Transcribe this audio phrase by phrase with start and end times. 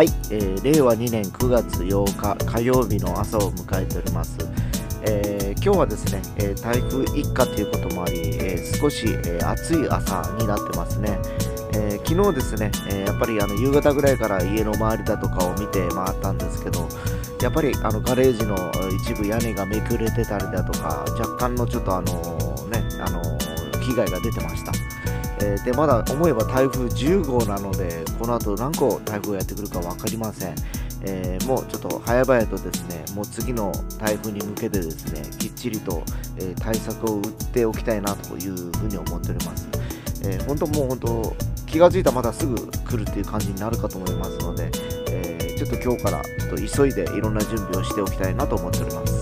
[0.00, 4.38] はい、えー令和2年9月8日火曜日の朝を迎えております。
[5.02, 11.18] えー今日はですね、えー台風一過ということもあり、えー少し、え暑い朝になってますね。
[11.74, 16.88] え昨日ですね、えやっぱりあの夕方ぐらいから家の周りだとかを見て回ったんですけど、
[17.42, 18.56] やっぱりあのガレージの
[19.04, 22.12] 一部屋根がめくれてたりだとか、若干のちょっとあの
[22.70, 23.20] ね、あの
[23.82, 24.72] 被害が出てました。
[25.42, 30.54] えーでまだ思えば台風10号なのでこの後何個台風がやってくるか分かりません、
[31.02, 36.02] えーもうちょっと早々とですねもう次の台風に向けてですねきっちりと、
[36.36, 39.68] え対策を打っておきたいなというふうに思っております、
[40.22, 44.70] え本当もう本当気が付いたらまたすぐ来るっていう感じになるかと思いますので、
[45.10, 49.19] えちょっと今日からちょっと急いでいろんな準備をしておきたいなと思っております。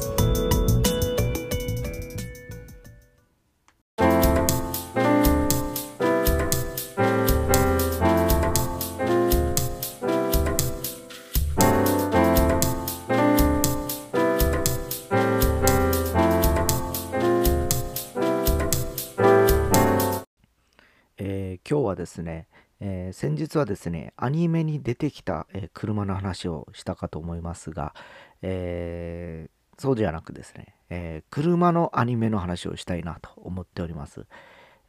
[22.18, 22.48] ですね、
[22.80, 27.94] えー先日はですね、アニメに出てきた、えー車の話をしたかと思いますが、
[28.42, 34.26] えーそうじゃなくですね、え車のアニメの話をしたいなと思っております。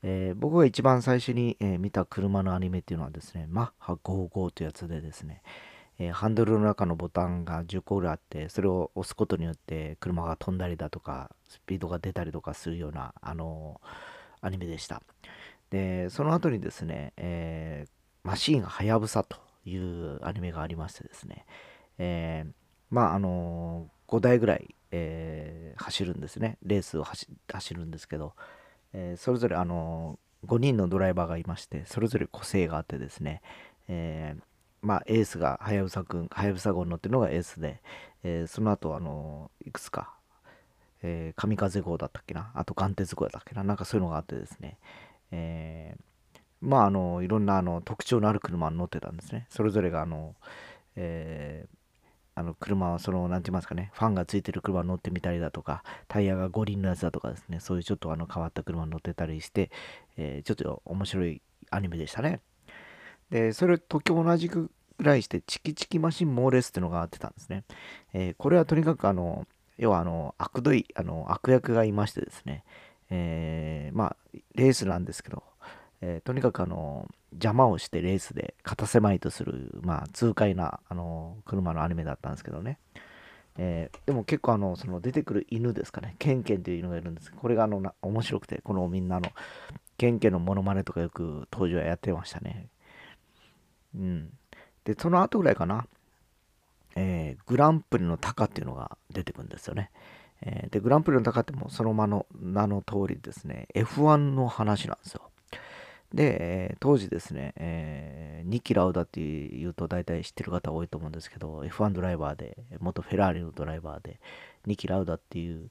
[0.02, 5.43] え僕が一番最初に、え見た車のアニメっていうのはですね、マッハ55というやつでですね、
[5.99, 13.80] えハンドルの中のボタンが10個ぐらいあって、それを押すことによって車が飛んだりだとか、スピードが出たりとかするような、あの
[14.41, 15.03] アニメでした。
[15.69, 21.45] で、その後にですね、えーマシーンはやぶさというアニメがありましてですね、
[21.97, 22.51] えー
[22.89, 26.57] まあ、あのー5台ぐらい、えー走るんですね。
[26.63, 28.33] レースを走るんですけど、
[28.93, 33.41] えそれぞれ、あのー5人のドライバーがいまして、それぞれ個性があってですね、
[33.87, 34.35] え
[34.81, 37.81] まあ、エースがはやぶさくん、はやぶさ号に乗ってるのがエースで、
[38.23, 40.13] えその後、あのいくつか、
[41.02, 44.77] え神風号だったっけな、あと岩鉄号だったっけな、なんかそういうのがあってですね、
[45.31, 46.01] えー
[46.61, 49.47] まあ、あの、いろんなあの特徴のある車に乗ってたんですね。
[49.49, 50.35] それぞれが、あの、
[50.95, 51.79] えー
[52.35, 59.71] あの車はその、なんて言いますかね、ファンがついてる車に乗ってみたりだとか、タイヤが五輪のやつだとかですね、そういうちょっとあの変わった車に乗ってたりして、
[60.15, 62.39] えーちょっと面白いアニメでしたね。
[63.29, 67.65] で、それと同じくらいして、チキチキマシンモーレスっていうのがあってたんですね。
[68.13, 69.45] えーこれはとにかくあの、
[69.77, 72.63] 要はあの、悪どい、あの、悪役がいましてですね、
[73.09, 74.15] えーまあ、
[74.55, 75.43] レースなんですけど、
[76.02, 82.80] えーとにかくあの邪魔をしてレースで勝たせまいとする、まあ、痛快なあの車のアニメだったんですけどね、
[83.58, 86.15] えーでも結構あのその出てくる犬ですかね。
[86.17, 87.31] ケンケンという犬がいるんです。
[87.31, 89.30] これがあの面白くてこのみんなの
[89.97, 92.67] ケンケンのモノマネとかよく当時はやってましたね。
[93.95, 94.30] うん。
[94.86, 95.86] でその後ぐらいかな、
[96.95, 99.91] えーグランプリのタカっていうのが出てくるんですよね。
[100.42, 105.30] で、グランプリの高ってもその名の名の通りですね、F1 の話なんですよ。
[106.14, 114.20] で、当時ですね、えーニキ・ラウダっていうと大体知ってる方多いと思うんですけど、F1 ドライバーで、元フェラーリのドライバーで、
[114.66, 115.70] ニキ・ラウダっていう、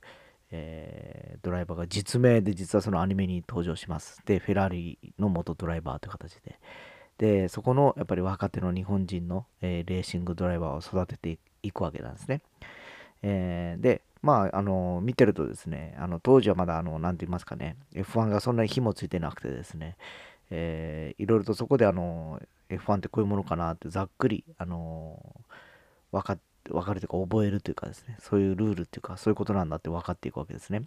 [0.51, 4.23] えードライバーが実名で実はそのアニメに登場します。
[4.27, 6.59] で、フェラーリの元ドライバーという形で。
[7.19, 12.43] で、そこのやっぱり若手の日本人の、えーレーシングドライバーを育てていくわけなんですね。
[13.23, 19.97] えーで、まあ、あの、見てるとですね、あの、当時はまだ、あの、なんて言いますかね、F1 がそんなに火もついてなくてですね、
[20.51, 22.41] えーいろいろとそこで、あの、
[22.71, 25.21] F1 ってこういうものかなって、ざっくり、あの、
[26.13, 26.39] 分か
[26.71, 30.83] 分かるというか、覚えるというかですね、そういうルールっていうか、そういうことなんだって分かっていくわけですね。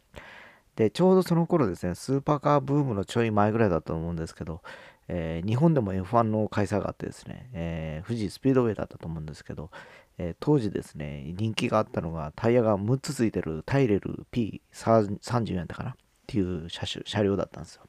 [0.75, 4.61] で、ちょうどその頃ですね、スーパーカーブームのちょい前ぐらいだと思うんですけど、
[5.07, 9.69] えー日本でも F1 の開催があってですね、えー富士スピードウェイだったと思うんですけど、
[10.17, 15.93] えー当時ですね、人気があったのが、タイヤが6つついてるタイレル P34 やったかなっ
[16.27, 17.83] ていう車種車両だったんですよ。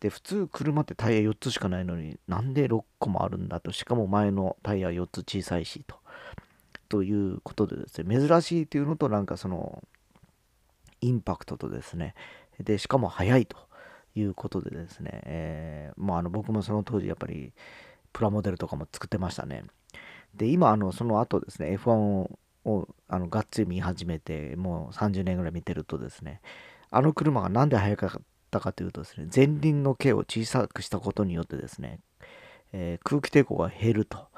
[0.00, 5.96] で、普通車ってタイヤ4つしかないのになんで6個もあるんだと、しかも前のタイヤ4つ小さいしと。
[6.88, 9.84] ということでですね、珍しいというのと、なんかその、
[11.00, 12.14] インパクトとですね、
[12.58, 13.56] で、しかも速いと
[14.14, 17.52] いうことでですね、えーもうあの僕もその当時やっぱり
[18.12, 19.64] プラモデルとかも作ってましたね。
[20.34, 26.40] で、今、あの、その後ですね、F1 をあのがっつり見始めて、もう30年ぐらい見てるとですね、
[26.90, 32.00] あの車がなんで速かったかというとですね、前輪の径を小さくしたことによってですね、
[32.72, 34.28] えー空気抵抗が減ると。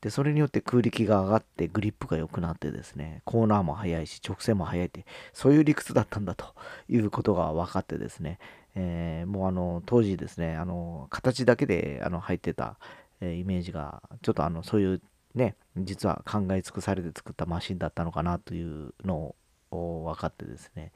[0.00, 5.04] で、それによって空力が上がってグリップが良くなってですね、コーナーも速いし、直線も速いって、
[5.34, 6.54] そういう理屈だったんだと
[6.88, 8.38] いうことが分かってですね、
[8.74, 12.78] えーもうあの、当時ですね、あの、形だけであの入ってた、
[13.20, 15.02] えイメージが、ちょっとあの、そういう
[15.34, 19.34] ね実は考え尽くされて作ったマシンだったのかなというの
[19.70, 20.92] を分かってですね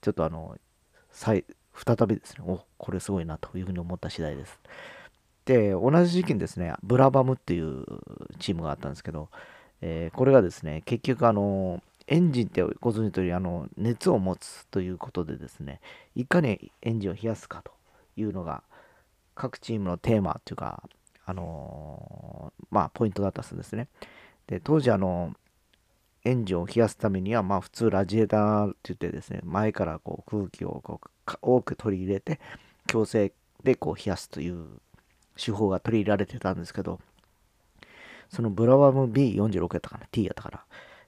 [0.00, 0.56] ちょっとあの
[1.10, 1.44] 再
[1.74, 4.60] 再びですねおこれすごいなというふうに思った次第です。
[5.44, 7.84] で同じ時期にですねブラバムっていう
[8.38, 9.28] チームがあったんですけど、
[9.82, 15.80] えー、これがですね結局あのエンジンってご存知の通りあの熱を持つということでですね
[16.14, 17.72] いかにエンジンを冷やすかと
[18.16, 18.62] いうのが
[19.34, 20.82] 各チームのテーマというか
[21.26, 23.88] あのー、まあポイントだったそうですね。
[24.46, 25.32] で当時あの
[26.24, 31.10] エンジンを冷やすためにはまあ普通ラジエーターって言ってですね前からこう空気をこう
[31.42, 32.40] 多く取り入れて
[32.86, 33.32] 強制
[33.62, 34.66] でこう冷やすという
[35.36, 37.00] 手法が取り入れられてたんですけど
[38.28, 40.64] そのブラワーム B46 やったかな T やったかな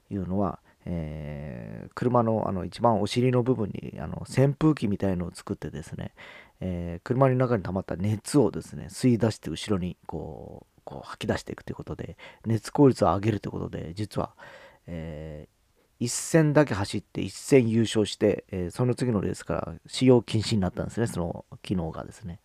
[0.09, 0.59] いうのは
[0.89, 6.13] えー、車のあの一番お尻の部分にあの扇風機みたいのを作ってですね、
[6.61, 14.31] えー、車の中に溜まった熱をですね吸い出して後ろにこうこう吐き出していくということで熱効率を上げるということで実は、
[14.87, 22.39] えー、一戦だけ走って一戦優勝して、えその次のレースから使用禁止になったんですねその機能がですね。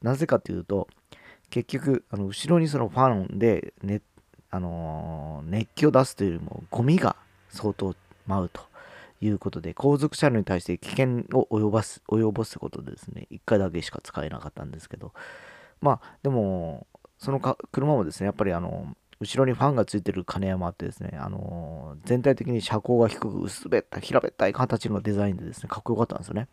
[0.00, 0.86] なぜかというと
[1.50, 4.02] 結局あの後ろにそのファンで、ね
[4.52, 7.14] あの熱気を出すというよりもゴミが
[7.50, 7.94] 相当
[8.26, 8.62] 舞うと
[9.20, 15.12] いうことで、後続車両に対して危険を及ぼす、及ぼすことでですね、1回だけしか使えなかったんですけど、
[15.80, 16.86] まあ、でも、
[17.18, 26.48] その車もですね、やっぱりあの、後ろにファンがついてる金山ってですね、あのー、全体的に車高が低く薄べった平べったい形のデザインでですね、かっこよかったんですよね。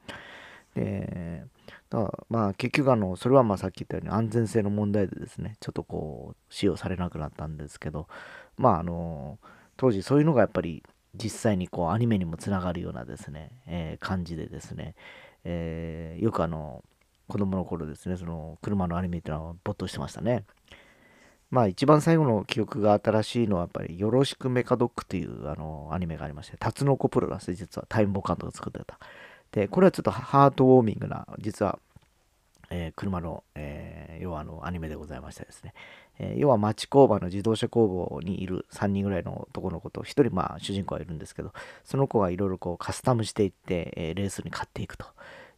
[0.75, 1.45] で、
[1.89, 8.09] だからまあ結局あの、それはまあさっき言ったように安全性の問題でですね、ちょっとこう、使用されなくなったんですけど、
[8.57, 10.83] まああのー当時そういうのがやっぱり
[11.15, 14.95] 実際にこうアニメにもつながるようなですね、えー、感じでですね、
[15.43, 16.83] えー、よくあの
[17.27, 20.43] 子供の頃ですねその車のアニメっていうのは没頭してましたね。
[21.49, 28.99] まあ一番最後の記憶が新しいのはやっぱり「よろしくメカドック」というあのアニメがありましてタツノコプロなんです実はタイムボカンとか作ってた。
[29.51, 31.79] でこれはちょっとハートウォーミングな実は
[32.69, 35.73] えー、車の、え、要はあのアニメでございましてですね、
[36.19, 41.53] えー、要は町工場の自動車工房にいる3人ぐらいの男の子と1人まあ主人公がいるんですけど
[41.83, 45.05] その子がいろいろこうカスタムしていって、えレースに勝っていくと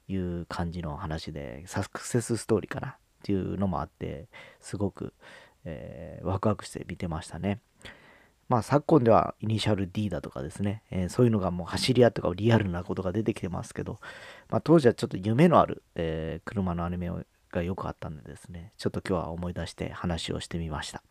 [0.07, 2.88] いう感じの話でサクセスストーリーかな？
[2.89, 4.27] っていうのもあって
[4.61, 5.13] すごく、
[5.65, 7.59] えーワクワクして見てましたね。
[8.50, 14.00] まあ昨今ではイニシャル D だとかですね、えー、そういうのがもう走り屋とかリアルなことが出てきてますけど、
[14.50, 17.21] まあ、当時はちょっと夢のある、えー、車のアニメを
[17.51, 21.04] がよくあったんでですね、ちょっと今日は思い出して話をしてみました。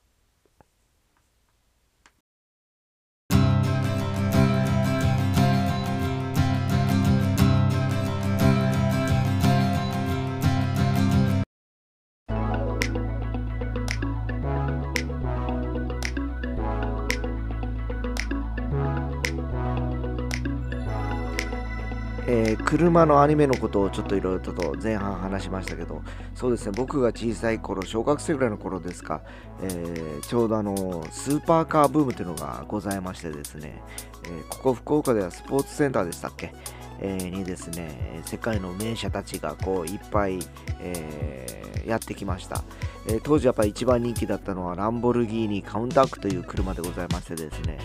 [22.30, 26.02] えー、車のアニメのことをちょっといろいろと前半話しましたけど、
[26.34, 29.22] そうですね、僕が小さい頃、小学生ぐらいの頃ですか、
[29.62, 33.82] えー、ちょうどあの、スーパーカーブームというのがございましてですね、
[34.25, 36.52] えー、ここ福岡ではスポーツセンターでしたっけ、
[37.00, 40.38] えにですね、世界の名車たちがこういっぱい、
[40.81, 42.62] えやってきました。
[43.06, 47.79] え当時やっぱり一番人気だったのはランボルギーニカウンタックという車でございましてですね、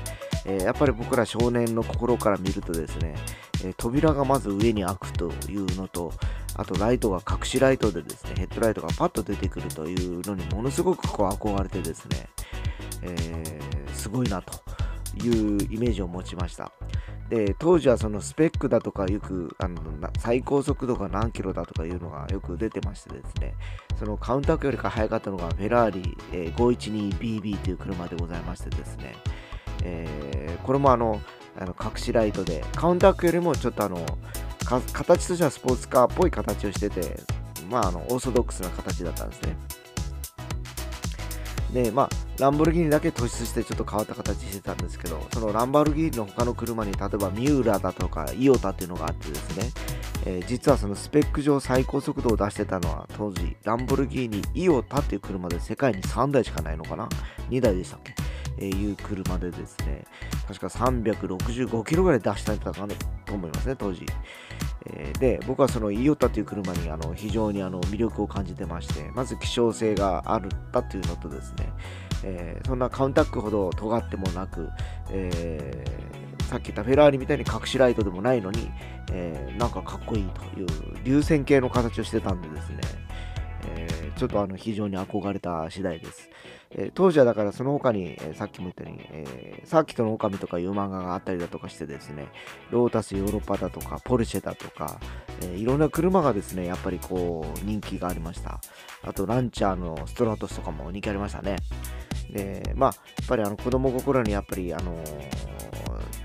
[0.45, 3.15] えやっぱり僕ら少年の心から見るとですね、
[3.63, 6.11] え扉がまず上に開くというのと、
[6.55, 12.27] あとライトが隠しライトでですね、ヘッドライトがパッと出てくるというのにものすごくこう憧れてですね、
[13.01, 14.53] えー、すごいなと
[15.25, 16.71] いうイメージを持ちました。
[17.29, 19.81] で当時はそのスペックだとかよくあの
[20.19, 23.55] 最高速度が何キロだとかいうのがよく出てましてですね
[23.97, 29.15] そのカウンタックよりか速かったのがフェラーリ、えー、512BB という車でございましてですね、
[29.83, 31.21] えー、これもあの
[31.59, 32.63] あの隠しライトで。
[32.75, 34.05] カウンタックよりもちょっとあの
[34.93, 37.19] 形としてはスポーツカーっぽい形をしてて
[37.69, 39.55] まああのオーソドックスな形だったんですね。
[41.73, 49.71] でまあランボルギーニだけ突出してちょっと変わった形してたんですけどそのランボルギーニの他の車に例えばミューラだとかイオタっていうのがあってですね、
[50.25, 57.09] えー、実はそのスペック上最高速度を出してたのは当時ランボルギーニイオタっていう車で世界に3台しかないのかな
[57.49, 58.13] ？2台でしたっけ？
[58.57, 60.05] えいう車でですね、
[60.47, 62.93] 確か365キロぐらい出したんだかな
[63.25, 64.05] と思いますね、当時。
[64.85, 71.69] えー、で、僕はそのイオタという車にあの非常にあの魅力を感じてまして、まず希少性があるったというのとですね、
[72.23, 74.69] えー、そんなカウンタックほど尖ってもなく、
[75.09, 78.69] えー、さっき言ったフェラーリみたいに隠しライトでもないのに、
[79.11, 80.67] えー、なんかかっこいいという
[81.03, 82.77] 流線形の形をしてたんでですね、
[83.75, 86.29] えー、ちょっとあの非常に憧れた次第です。
[86.75, 92.27] えー、当時はだからその他に、えー、さっきも言ったように、えー、サーキットの狼とかいう漫画があったりだとかしてですね、
[92.71, 94.99] ロータスヨーロッパだとか、ポルシェだとか、
[95.41, 98.59] えいろんな車がですね、やっぱりこう人気がありました。
[99.03, 101.57] あとランチャーのストラトスとかも人気ありましたね。
[102.31, 105.03] で、まあ、やっぱりあの子供心にやっぱりあの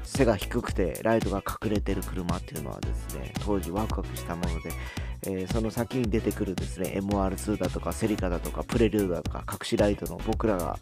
[0.03, 4.71] 背が低くてライトが隠れてる車っていうのはですね、当時ワクワクしたもので、
[5.23, 10.79] えー、その先に出てくるですね、MR2 だとかセリカだとかプレリュードだとか隠しライトの僕らが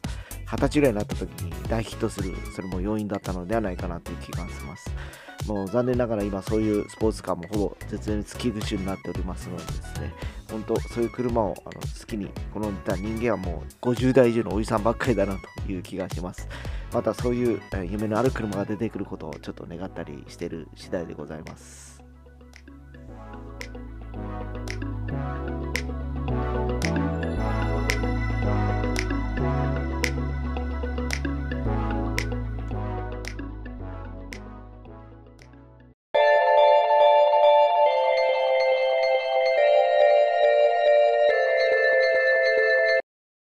[0.46, 4.90] 20歳ぐらいになった時に大ヒットする、それも要因だったのではないかなという気がします。
[5.46, 10.12] もう残念ながら今そういうスポーツカーもほぼ絶滅危惧種になっておりますのでですね、
[10.50, 16.48] 本当そういう車をあの好きに好んだ人間はもう50代以上のおじさんばっかりだなという気がします。
[16.92, 21.95] またそういう夢のある車が出てくることをちょっと願ったりしてる次第でございます。